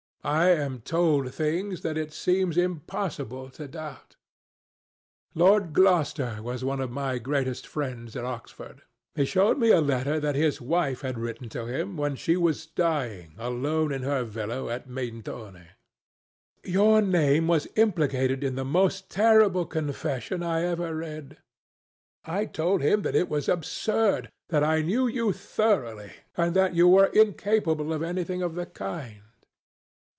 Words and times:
I 0.23 0.49
am 0.49 0.81
told 0.81 1.33
things 1.33 1.81
that 1.81 1.97
it 1.97 2.13
seems 2.13 2.55
impossible 2.55 3.49
to 3.57 3.67
doubt. 3.67 4.17
Lord 5.33 5.73
Gloucester 5.73 6.43
was 6.43 6.63
one 6.63 6.79
of 6.79 6.91
my 6.91 7.17
greatest 7.17 7.65
friends 7.65 8.15
at 8.15 8.23
Oxford. 8.23 8.83
He 9.15 9.25
showed 9.25 9.57
me 9.57 9.71
a 9.71 9.81
letter 9.81 10.19
that 10.19 10.35
his 10.35 10.61
wife 10.61 11.01
had 11.01 11.17
written 11.17 11.49
to 11.49 11.65
him 11.65 11.97
when 11.97 12.15
she 12.15 12.37
was 12.37 12.67
dying 12.67 13.33
alone 13.39 13.91
in 13.91 14.03
her 14.03 14.23
villa 14.23 14.71
at 14.71 14.87
Mentone. 14.87 15.69
Your 16.63 17.01
name 17.01 17.47
was 17.47 17.67
implicated 17.75 18.43
in 18.43 18.53
the 18.53 18.63
most 18.63 19.09
terrible 19.09 19.65
confession 19.65 20.43
I 20.43 20.61
ever 20.65 20.95
read. 20.95 21.37
I 22.25 22.45
told 22.45 22.83
him 22.83 23.01
that 23.01 23.15
it 23.15 23.27
was 23.27 23.49
absurd—that 23.49 24.63
I 24.63 24.83
knew 24.83 25.07
you 25.07 25.33
thoroughly 25.33 26.11
and 26.37 26.55
that 26.55 26.75
you 26.75 26.87
were 26.87 27.07
incapable 27.07 27.91
of 27.91 28.03
anything 28.03 28.43
of 28.43 28.53
the 28.53 28.67
kind. 28.67 29.23